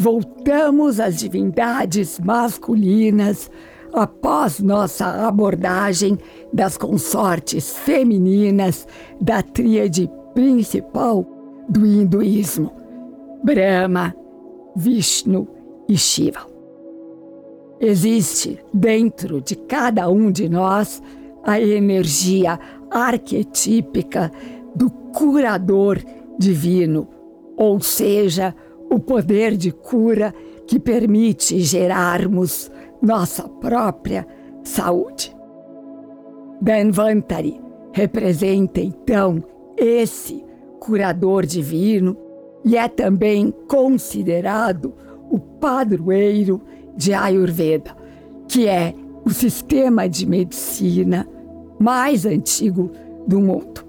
voltamos 0.00 0.98
às 0.98 1.18
divindades 1.18 2.18
masculinas 2.18 3.50
após 3.92 4.58
nossa 4.58 5.26
abordagem 5.28 6.18
das 6.54 6.78
consortes 6.78 7.76
femininas 7.76 8.88
da 9.20 9.42
tríade 9.42 10.10
principal 10.32 11.26
do 11.68 11.84
hinduísmo: 11.84 12.72
Brahma, 13.44 14.16
Vishnu 14.74 15.46
e 15.86 15.98
Shiva. 15.98 16.46
Existe 17.78 18.58
dentro 18.72 19.42
de 19.42 19.54
cada 19.54 20.08
um 20.08 20.32
de 20.32 20.48
nós 20.48 21.02
a 21.44 21.60
energia 21.60 22.58
arquetípica 22.90 24.32
do 24.74 24.88
curador 24.90 25.98
divino, 26.38 27.06
ou 27.54 27.80
seja, 27.80 28.54
o 28.54 28.69
poder 28.98 29.56
de 29.56 29.70
cura 29.70 30.34
que 30.66 30.78
permite 30.78 31.60
gerarmos 31.60 32.70
nossa 33.00 33.48
própria 33.48 34.26
saúde. 34.64 35.34
Danvantari 36.60 37.60
representa 37.92 38.80
então 38.80 39.42
esse 39.76 40.44
curador 40.78 41.46
divino 41.46 42.16
e 42.64 42.76
é 42.76 42.88
também 42.88 43.52
considerado 43.68 44.94
o 45.30 45.38
padroeiro 45.38 46.60
de 46.96 47.14
Ayurveda, 47.14 47.96
que 48.46 48.68
é 48.68 48.94
o 49.24 49.30
sistema 49.30 50.08
de 50.08 50.26
medicina 50.26 51.26
mais 51.78 52.26
antigo 52.26 52.90
do 53.26 53.40
mundo. 53.40 53.84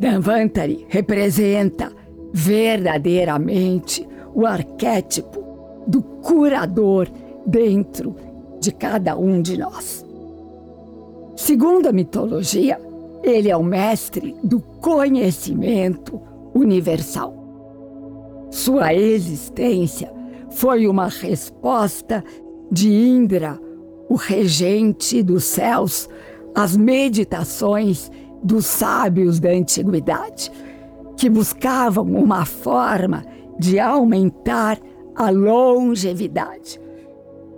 Danvantari 0.00 0.84
representa 0.88 1.92
verdadeiramente 2.36 4.06
o 4.34 4.44
arquétipo 4.44 5.42
do 5.86 6.02
curador 6.02 7.08
dentro 7.46 8.14
de 8.60 8.70
cada 8.72 9.16
um 9.16 9.40
de 9.40 9.56
nós. 9.56 10.04
Segundo 11.34 11.86
a 11.86 11.92
mitologia, 11.92 12.78
ele 13.22 13.50
é 13.50 13.56
o 13.56 13.64
mestre 13.64 14.36
do 14.44 14.60
conhecimento 14.60 16.20
universal. 16.54 17.34
Sua 18.50 18.92
existência 18.92 20.12
foi 20.50 20.86
uma 20.86 21.08
resposta 21.08 22.22
de 22.70 22.92
Indra, 22.92 23.58
o 24.10 24.14
regente 24.14 25.22
dos 25.22 25.44
céus, 25.44 26.06
às 26.54 26.76
meditações 26.76 28.10
dos 28.42 28.66
sábios 28.66 29.40
da 29.40 29.48
antiguidade 29.48 30.52
que 31.16 31.30
buscavam 31.30 32.04
uma 32.04 32.44
forma 32.44 33.24
de 33.58 33.78
aumentar 33.78 34.78
a 35.14 35.30
longevidade, 35.30 36.78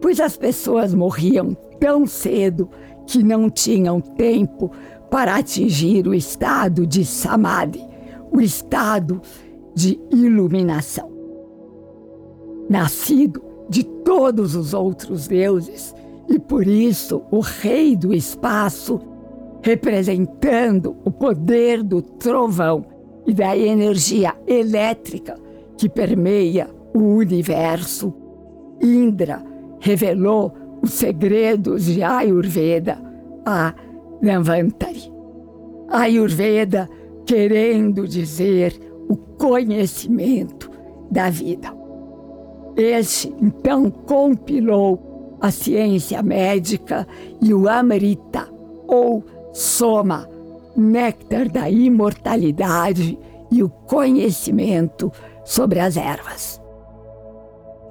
pois 0.00 0.18
as 0.18 0.36
pessoas 0.36 0.92
morriam 0.92 1.54
tão 1.78 2.06
cedo 2.06 2.68
que 3.06 3.22
não 3.22 3.48
tinham 3.48 4.00
tempo 4.00 4.70
para 5.10 5.36
atingir 5.36 6.08
o 6.08 6.14
estado 6.14 6.86
de 6.86 7.04
samadhi, 7.04 7.84
o 8.32 8.40
estado 8.40 9.22
de 9.74 10.00
iluminação. 10.10 11.12
Nascido 12.68 13.42
de 13.68 13.84
todos 13.84 14.56
os 14.56 14.74
outros 14.74 15.28
deuses, 15.28 15.94
e 16.28 16.38
por 16.38 16.66
isso 16.66 17.22
o 17.30 17.40
Rei 17.40 17.94
do 17.94 18.12
Espaço, 18.12 19.00
representando 19.62 20.96
o 21.04 21.10
poder 21.10 21.82
do 21.82 22.02
trovão 22.02 22.93
e 23.26 23.32
da 23.32 23.56
energia 23.56 24.34
elétrica 24.46 25.36
que 25.76 25.88
permeia 25.88 26.68
o 26.94 27.16
universo, 27.16 28.14
Indra 28.80 29.42
revelou 29.80 30.52
os 30.82 30.92
segredos 30.92 31.86
de 31.86 32.02
Ayurveda 32.02 32.98
a 33.44 33.74
Navantari. 34.20 35.12
Ayurveda 35.88 36.88
querendo 37.26 38.06
dizer 38.06 38.78
o 39.08 39.16
conhecimento 39.16 40.70
da 41.10 41.30
vida. 41.30 41.74
Este, 42.76 43.32
então, 43.40 43.90
compilou 43.90 45.36
a 45.40 45.50
ciência 45.50 46.22
médica 46.22 47.06
e 47.40 47.54
o 47.54 47.68
Amrita, 47.68 48.48
ou 48.86 49.24
Soma, 49.52 50.28
néctar 50.76 51.48
da 51.48 51.70
imortalidade 51.70 53.18
e 53.50 53.62
o 53.62 53.68
conhecimento 53.68 55.12
sobre 55.44 55.80
as 55.80 55.96
ervas. 55.96 56.60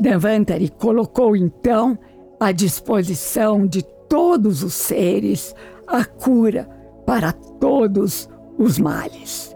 Devantari 0.00 0.68
colocou 0.68 1.36
então 1.36 1.98
à 2.40 2.52
disposição 2.52 3.66
de 3.66 3.82
todos 4.08 4.62
os 4.62 4.74
seres 4.74 5.54
a 5.86 6.04
cura 6.04 6.68
para 7.06 7.32
todos 7.32 8.28
os 8.58 8.78
males. 8.78 9.54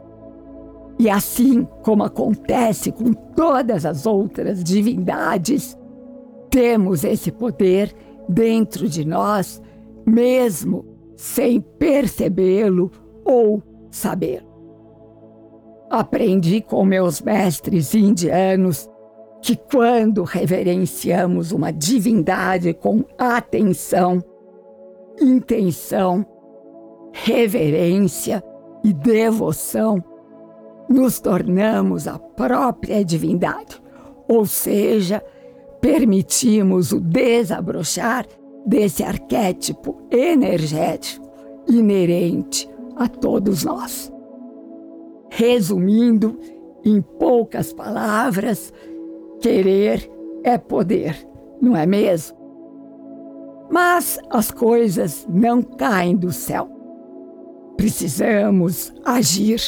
E 0.98 1.08
assim 1.08 1.66
como 1.82 2.02
acontece 2.02 2.90
com 2.90 3.12
todas 3.12 3.86
as 3.86 4.04
outras 4.04 4.64
divindades, 4.64 5.76
temos 6.50 7.04
esse 7.04 7.30
poder 7.30 7.94
dentro 8.28 8.88
de 8.88 9.04
nós, 9.04 9.62
mesmo 10.04 10.84
sem 11.16 11.60
percebê-lo 11.60 12.90
ou 13.28 13.62
saber. 13.90 14.42
Aprendi 15.90 16.62
com 16.62 16.84
meus 16.84 17.20
mestres 17.20 17.94
indianos 17.94 18.88
que 19.42 19.54
quando 19.54 20.24
reverenciamos 20.24 21.52
uma 21.52 21.70
divindade 21.70 22.72
com 22.72 23.04
atenção, 23.18 24.22
intenção, 25.20 26.26
reverência 27.12 28.42
e 28.82 28.92
devoção, 28.92 30.02
nos 30.88 31.20
tornamos 31.20 32.08
a 32.08 32.18
própria 32.18 33.04
divindade, 33.04 33.80
ou 34.26 34.46
seja, 34.46 35.22
permitimos 35.80 36.92
o 36.92 37.00
desabrochar 37.00 38.26
desse 38.66 39.02
arquétipo 39.02 39.96
energético 40.10 41.28
inerente 41.68 42.68
a 42.98 43.08
todos 43.08 43.64
nós. 43.64 44.12
Resumindo, 45.30 46.38
em 46.84 47.00
poucas 47.00 47.72
palavras, 47.72 48.72
querer 49.40 50.10
é 50.42 50.58
poder, 50.58 51.26
não 51.60 51.76
é 51.76 51.86
mesmo? 51.86 52.36
Mas 53.70 54.18
as 54.30 54.50
coisas 54.50 55.26
não 55.28 55.62
caem 55.62 56.16
do 56.16 56.32
céu. 56.32 56.68
Precisamos 57.76 58.92
agir, 59.04 59.60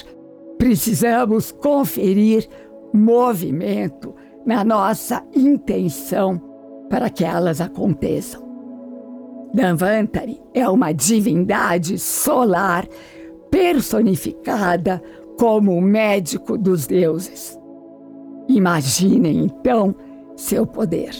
precisamos 0.58 1.52
conferir 1.52 2.49
movimento 2.93 4.14
na 4.44 4.64
nossa 4.64 5.22
intenção 5.34 6.40
para 6.88 7.08
que 7.10 7.25
elas 7.25 7.60
aconteçam. 7.60 8.49
Danvantari 9.52 10.40
é 10.55 10.69
uma 10.69 10.93
divindade 10.93 11.99
solar 11.99 12.87
personificada 13.50 15.02
como 15.38 15.76
o 15.76 15.81
médico 15.81 16.56
dos 16.56 16.87
deuses. 16.87 17.58
Imaginem 18.49 19.44
então 19.44 19.94
seu 20.37 20.67
poder. 20.67 21.14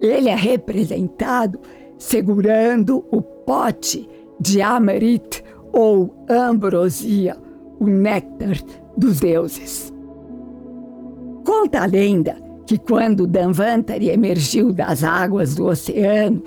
Ele 0.00 0.28
é 0.28 0.34
representado 0.34 1.60
segurando 1.98 3.04
o 3.10 3.22
pote 3.22 4.08
de 4.40 4.60
Amarit 4.60 5.44
ou 5.72 6.14
ambrosia, 6.28 7.36
o 7.78 7.86
néctar 7.86 8.56
dos 8.96 9.20
deuses. 9.20 9.92
Conta 11.44 11.82
a 11.82 11.86
lenda 11.86 12.36
que 12.66 12.78
quando 12.78 13.26
Danvantari 13.26 14.08
emergiu 14.08 14.72
das 14.72 15.04
águas 15.04 15.54
do 15.54 15.66
oceano, 15.66 16.42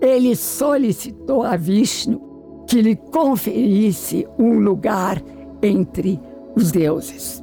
ele 0.00 0.36
solicitou 0.36 1.42
a 1.42 1.56
Vishnu 1.56 2.25
que 2.66 2.82
lhe 2.82 2.96
conferisse 2.96 4.26
um 4.38 4.58
lugar 4.58 5.22
entre 5.62 6.20
os 6.54 6.70
deuses. 6.72 7.42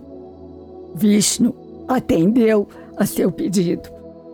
Vishnu 0.95 1.53
atendeu 1.87 2.67
a 2.97 3.05
seu 3.05 3.31
pedido 3.31 3.89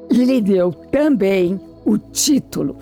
e 0.10 0.26
lhe 0.26 0.42
deu 0.42 0.72
também 0.72 1.60
o 1.86 1.98
título 1.98 2.78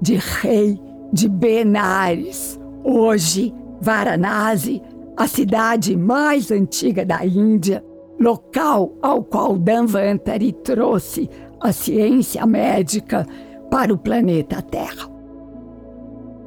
de 0.00 0.16
rei 0.16 0.78
de 1.12 1.28
Benares, 1.28 2.58
hoje 2.84 3.54
Varanasi, 3.80 4.82
a 5.16 5.26
cidade 5.26 5.96
mais 5.96 6.50
antiga 6.50 7.04
da 7.04 7.24
Índia, 7.24 7.82
local 8.20 8.92
ao 9.00 9.22
qual 9.22 9.56
Danvantari 9.56 10.52
trouxe 10.52 11.28
a 11.60 11.72
ciência 11.72 12.44
médica 12.46 13.26
para 13.70 13.92
o 13.92 13.98
planeta 13.98 14.60
Terra. 14.62 15.15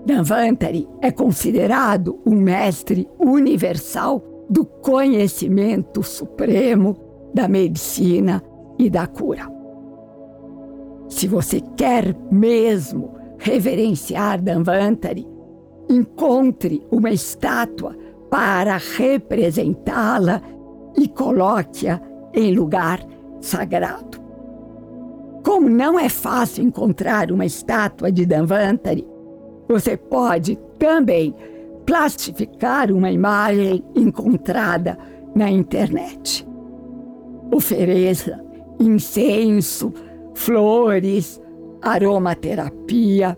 Danvantari 0.05 0.87
é 1.01 1.11
considerado 1.11 2.19
o 2.25 2.31
mestre 2.31 3.07
universal 3.19 4.23
do 4.49 4.65
conhecimento 4.65 6.01
supremo 6.01 6.97
da 7.33 7.47
medicina 7.47 8.41
e 8.77 8.89
da 8.89 9.05
cura. 9.05 9.47
Se 11.07 11.27
você 11.27 11.61
quer 11.75 12.15
mesmo 12.31 13.13
reverenciar 13.37 14.41
Danvantari, 14.41 15.27
encontre 15.89 16.85
uma 16.91 17.09
estátua 17.09 17.95
para 18.29 18.77
representá-la 18.77 20.41
e 20.95 21.07
coloque-a 21.07 21.99
em 22.33 22.53
lugar 22.53 22.99
sagrado. 23.41 24.19
Como 25.43 25.67
não 25.69 25.99
é 25.99 26.09
fácil 26.09 26.63
encontrar 26.63 27.31
uma 27.31 27.45
estátua 27.45 28.11
de 28.11 28.25
Danvantari, 28.25 29.05
você 29.69 29.95
pode 29.95 30.57
também 30.79 31.35
plastificar 31.85 32.91
uma 32.91 33.11
imagem 33.11 33.83
encontrada 33.95 34.97
na 35.35 35.49
internet. 35.49 36.47
Ofereça 37.53 38.43
incenso, 38.79 39.93
flores, 40.33 41.39
aromaterapia. 41.81 43.37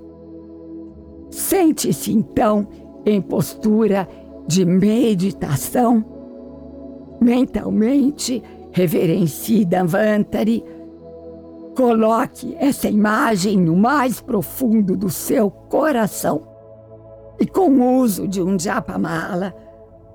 Sente-se 1.29 2.13
então 2.13 2.67
em 3.05 3.21
postura 3.21 4.07
de 4.47 4.65
meditação. 4.65 6.05
Mentalmente, 7.19 8.41
reverencie 8.71 9.65
Danvantari. 9.65 10.63
Coloque 11.81 12.55
essa 12.59 12.87
imagem 12.87 13.59
no 13.59 13.75
mais 13.75 14.21
profundo 14.21 14.95
do 14.95 15.09
seu 15.09 15.49
coração. 15.49 16.43
E 17.39 17.47
com 17.47 17.71
o 17.71 17.97
uso 17.97 18.27
de 18.27 18.39
um 18.39 18.57
japamala, 18.59 19.51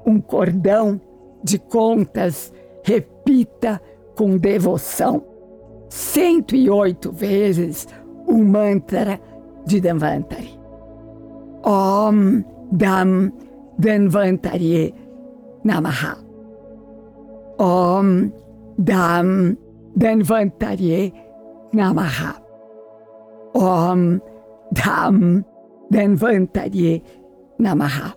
um 0.06 0.20
cordão 0.20 1.00
de 1.42 1.58
contas, 1.58 2.52
repita 2.84 3.82
com 4.16 4.38
devoção 4.38 5.24
108 5.88 7.10
vezes 7.10 7.88
o 8.28 8.38
mantra 8.38 9.20
de 9.66 9.80
Danvantari. 9.80 10.56
Om 11.64 12.44
Dam 12.70 13.32
Danvantari 13.76 14.94
Namaha. 15.64 16.16
Om 17.58 18.30
Dam 18.78 19.56
Danvantari 19.96 21.12
Namaha. 21.12 21.25
Om 23.54 24.20
Dam 24.72 25.44
Danvantari 25.90 27.02
Namaha. 27.58 28.14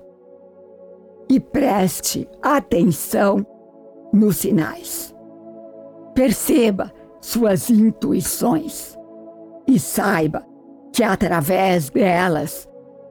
E 1.29 1.39
preste 1.39 2.27
atenção 2.41 3.45
nos 4.11 4.37
sinais. 4.37 5.15
Perceba 6.13 6.91
suas 7.21 7.69
intuições 7.69 8.97
e 9.67 9.79
saiba 9.79 10.45
que 10.91 11.03
através 11.03 11.89
delas 11.89 12.67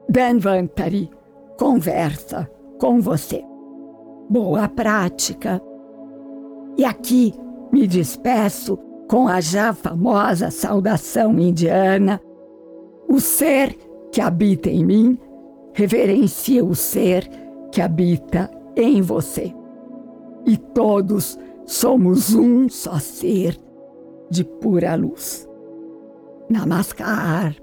Danvantari 0.09 1.09
conversa 1.57 2.49
com 2.79 2.99
você. 2.99 3.43
Boa 4.29 4.67
prática! 4.67 5.61
E 6.77 6.85
aqui 6.85 7.33
me 7.71 7.87
despeço 7.87 8.77
com 9.09 9.27
a 9.27 9.41
já 9.41 9.73
famosa 9.73 10.51
saudação 10.51 11.37
indiana: 11.37 12.21
O 13.09 13.19
ser 13.19 13.75
que 14.11 14.21
habita 14.21 14.69
em 14.69 14.85
mim 14.85 15.19
reverencia 15.73 16.63
o 16.63 16.75
ser 16.75 17.27
que 17.71 17.81
habita 17.81 18.49
em 18.75 19.01
você. 19.01 19.53
E 20.45 20.55
todos 20.55 21.37
somos 21.65 22.33
um 22.33 22.69
só 22.69 22.97
ser 22.99 23.57
de 24.29 24.43
pura 24.43 24.95
luz. 24.95 25.47
Namaskar. 26.49 27.55